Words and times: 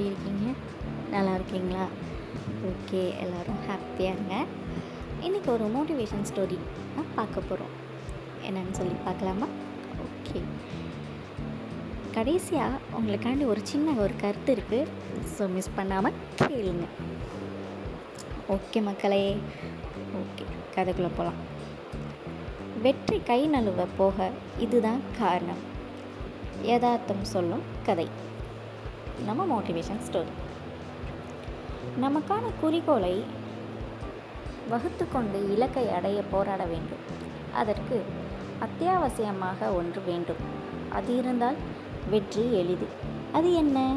எப்படி 0.00 0.52
நல்லா 1.14 1.32
இருக்கீங்களா? 1.38 1.86
ஓகே 2.68 3.00
எல்லோரும் 3.22 3.58
ஹாப்பியாக 3.66 4.12
இருங்க. 4.14 4.36
இன்றைக்கி 5.26 5.48
ஒரு 5.54 5.64
மோட்டிவேஷன் 5.74 6.24
ஸ்டோரி 6.30 6.56
தான் 6.94 7.10
பார்க்க 7.16 7.42
போகிறோம் 7.48 7.74
என்னன்னு 8.46 8.76
சொல்லி 8.78 8.94
பார்க்கலாமா? 9.08 9.48
ஓகே. 10.04 10.40
கடைசியாக 12.14 12.78
உங்களுக்காண்டி 12.98 13.44
ஒரு 13.54 13.62
சின்ன 13.72 13.96
ஒரு 14.04 14.16
கருத்து 14.22 14.54
இருக்குது 14.56 14.88
ஸோ 15.34 15.50
மிஸ் 15.56 15.76
பண்ணாமல் 15.80 16.18
கேளுங்க. 16.44 16.88
ஓகே 18.56 18.82
மக்களே. 18.88 19.22
ஓகே 20.22 20.46
கதைக்குள்ளே 20.76 21.12
போகலாம் 21.20 21.38
வெற்றி 22.86 23.20
கை 23.30 23.40
நழுவ 23.56 23.88
போக 24.00 24.30
இதுதான் 24.66 25.04
காரணம். 25.20 25.62
யதார்த்தம் 26.72 27.24
சொல்லும் 27.36 27.68
கதை. 27.88 28.08
நம்ம 29.24 29.58
மோட்டிவேஷன் 29.58 30.02
ஸ்டோரி 30.06 30.32
நமக்கான 32.00 32.50
குறிக்கோளை 32.60 33.24
வகுத்து 34.68 35.08
கொண்டு 35.08 35.52
இலக்கை 35.52 35.90
அடைய 35.90 36.22
போராட 36.30 36.64
வேண்டும். 36.64 37.02
அதற்கு 37.54 38.04
அத்தியாவசியமாக 38.60 39.74
ஒன்று 39.74 40.02
வேண்டும். 40.06 40.36
அது 40.92 41.16
இருந்தால் 41.16 41.56
வெற்றி 42.10 42.52
எளிது. 42.52 42.86
அது 43.32 43.52
என்ன? 43.52 43.96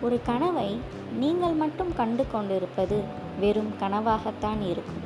ஒரு 0.00 0.20
கனவை 0.26 0.80
நீங்கள் 1.18 1.52
மட்டும் 1.52 1.94
கண்டு 1.94 2.26
கொண்டிருப்பது 2.32 3.02
வெறும் 3.40 3.72
கனவாகத்தான் 3.80 4.60
இருக்கும். 4.60 5.02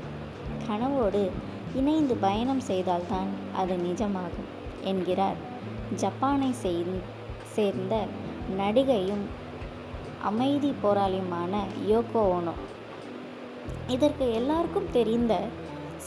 கனவோடு 0.69 1.31
இணைந்து 1.75 2.17
பயணம் 2.17 2.61
செய்தால்தான் 2.61 3.29
அது 3.57 3.75
நிஜமாகும் 3.77 4.51
என்கிறார் 4.81 5.49
ஜப்பானை 5.97 6.51
சேர்ந்த 7.45 8.05
நடிகையும் 8.59 9.25
அமைதி 10.23 10.75
போராளியுமான 10.83 11.63
யோகோ 11.87 12.23
ஓனோ. 12.37 12.53
இதற்கு 13.87 14.33
எல்லாருக்கும் 14.33 14.91
தெரிந்த 14.93 15.41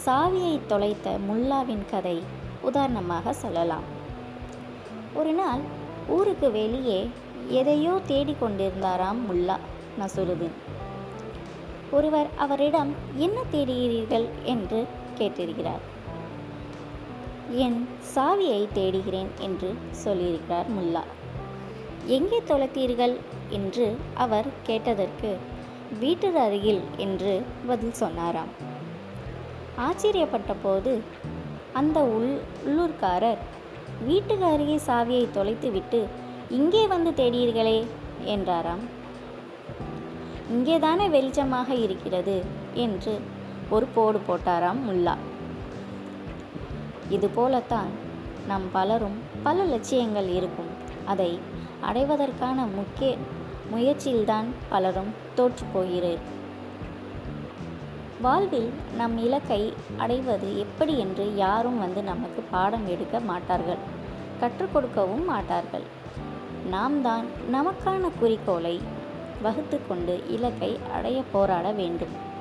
சாவியை 0.05 0.59
தொலைத்த 0.67 1.17
முல்லாவின் 1.29 1.85
கதை 1.89 2.23
உதாரணமாக 2.61 3.33
சொல்லலாம். 3.33 3.87
ஒரு 5.13 5.33
நாள் 5.33 5.59
ஊருக்கு 6.07 6.51
வெளியே 6.51 7.09
எதையோ 7.47 7.99
தேடிக்கொண்டிருந்தாராம் 8.07 9.21
முல்லா 9.29 9.57
நசுருதீன். 9.99 10.57
ஒருவர் 11.91 12.29
அவரிடம் 12.37 12.93
என்ன 13.15 13.39
தேடுகிறீர்கள்? 13.51 14.27
என்று 14.43 14.87
கேட்டிருக்கிறார். 15.17 15.83
என் 17.51 17.87
சாவியை 18.15 18.67
தேடுகிறேன் 18.73 19.31
என்று 19.39 19.73
சொல்லியிருக்கிறார் 20.05 20.65
முல்லா. 20.77 21.01
எங்கே 22.05 22.41
தொலைத்தீர்கள்? 22.47 23.15
என்று 23.49 23.95
அவர் 24.13 24.45
கேட்டதற்கு 24.63 25.37
வீட்டு 25.99 26.39
அருகில் 26.39 26.81
என்று 26.97 27.43
பதில் 27.67 27.93
சொன்னாராம். 27.93 28.47
ஆச்சரியப்பட்ட 29.77 30.55
போது 30.63 31.01
அந்த 31.73 32.03
உள் 32.03 32.37
உள்ளூர்காரர் 32.65 33.37
வீட்டுக்கு 34.05 34.45
அருகே 34.45 34.79
சாவியை 34.87 35.27
தொலைத்துவிட்டு 35.33 36.07
இங்கே 36.49 36.87
வந்து 36.87 37.11
தேடியீர்களே 37.11 37.85
என்றாராம். 38.23 39.01
இங்கேதானே 40.51 41.07
வெளிச்சமாக 41.09 41.69
இருக்கிறது 41.69 42.41
என்று 42.73 43.21
ஒரு 43.69 43.85
போடு 43.85 44.21
போட்டாராம் 44.27 44.81
முல்லா. 44.87 45.15
இது 47.09 47.29
போலத்தான் 47.29 47.87
நம் 48.47 48.71
பலரும் 48.71 49.19
பல 49.43 49.63
லட்சியங்கள் 49.63 50.27
இருக்கும். 50.27 50.71
அதை 51.05 51.39
அடைவதற்கான 51.81 52.65
முக்கிய 52.65 53.17
முயற்சியில்தான் 53.75 54.45
பலரும் 54.69 55.11
தோற்று 55.35 55.65
போகிறீர். 55.73 56.17
வாழ்வில் 58.21 58.71
நம் 58.97 59.17
இலக்கை 59.17 59.73
அடைவது 59.97 60.59
எப்படி 60.59 60.99
என்று 60.99 61.35
யாரும் 61.35 61.79
வந்து 61.79 62.03
நமக்கு 62.03 62.43
பாடம் 62.51 62.87
எடுக்க 62.87 63.19
மாட்டார்கள். 63.19 63.77
கற்றுக் 64.39 64.73
கொடுக்கவும் 64.73 65.25
மாட்டார்கள். 65.25 65.83
நாம் 66.69 67.01
தான் 67.01 67.25
நமக்கான 67.51 68.11
குறிக்கோளை 68.19 68.81
வகுத்து 69.41 69.79
கொண்டு 69.87 70.23
இலக்கை 70.27 70.79
அடைய 70.93 71.23
போராட 71.31 71.71
வேண்டும். 71.71 72.31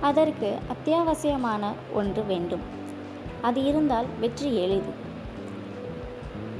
அதற்கு 0.00 0.58
அத்தியாவசியமான 0.68 1.72
ஒன்று 1.92 2.24
வேண்டும். 2.24 2.60
அது 3.42 3.64
இருந்தால் 3.64 4.06
வெற்றி 4.20 4.56
எளிது. 4.56 4.92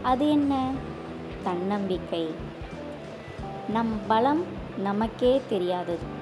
அது 0.03 0.31
என்ன? 0.31 0.73
தன்னம்பிக்கை. 1.43 2.29
நம் 3.69 4.01
பலம் 4.07 4.45
நமக்கே 4.79 5.41
தெரியாதது 5.49 6.17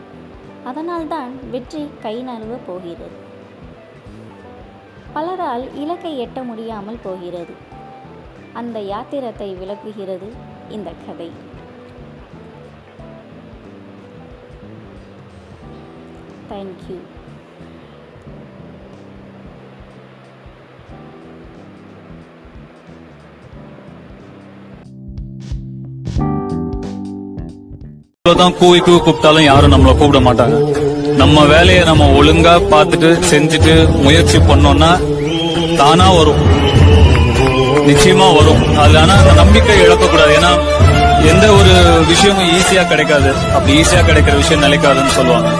அதனால்தான் 0.64 1.50
வெற்றி 1.50 1.90
கை 2.02 2.24
நழுவ 2.24 2.58
போகிறது. 2.66 3.24
பலரால் 5.14 5.74
இலக்கை 5.74 6.26
எட்ட 6.26 6.44
முடியாமல் 6.44 6.98
போகிறது. 7.02 7.54
அந்த 8.52 8.80
யாத்திரத்தை 8.80 9.54
விளக்குகிறது 9.54 10.32
இந்த 10.68 10.92
கதை. 11.06 11.30
தேங்க்யூ 16.50 16.98
தான் 28.40 28.56
கூவி 28.58 28.78
கூவி 28.86 28.98
கூப்பிட்டாலும் 28.98 29.44
யாரும் 29.44 29.72
நம்மள 29.72 29.90
கூப்பிட 29.98 30.20
மாட்டாங்க. 30.26 30.56
நம்ம 31.20 31.44
வேலையை 31.52 31.82
நம்ம 31.88 32.08
ஒழுங்கா 32.18 32.54
பார்த்துட்டு 32.72 33.10
செஞ்சுட்டு 33.30 33.74
முயற்சி 34.04 34.38
பண்ணோம்னா 34.48 34.90
தானா 35.80 36.08
வரும். 36.16 36.42
நிச்சயமா 37.88 38.26
வரும். 38.38 38.62
அதனால 38.82 38.98
ஆனா 39.02 39.14
அந்த 39.22 39.32
நம்பிக்கை 39.42 39.76
இழக்கக்கூடாது. 39.86 40.34
ஏன்னா 40.38 40.52
எந்த 41.32 41.46
ஒரு 41.58 41.74
விஷயமும் 42.12 42.50
ஈஸியா 42.58 42.84
கிடைக்காது. 42.92 43.30
அப்படி 43.56 43.78
ஈஸியா 43.80 44.02
கிடைக்கிற 44.10 44.36
விஷயம் 44.42 44.64
நிலைக்காதுன்னு 44.66 45.16
சொல்லுவாங்க. 45.18 45.50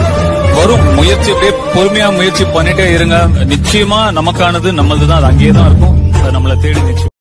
வரும் 0.57 0.87
முயற்சி 0.99 1.31
அப்படியே 1.33 1.53
பொறுமையா 1.75 2.09
முயற்சி 2.19 2.45
பண்ணிட்டே 2.57 2.87
இருங்க. 2.97 3.17
நிச்சயமா 3.53 4.01
நமக்கானது 4.19 4.71
நம்மளது 4.81 5.07
தான் 5.11 5.19
அது 5.21 5.31
அங்கேயே 5.33 5.53
தான் 5.59 5.69
இருக்கும். 5.71 5.97
அது 6.23 6.33
நம்மளை 6.37 6.57
தேடி 6.65 6.81
நிச்சயம். 6.89 7.13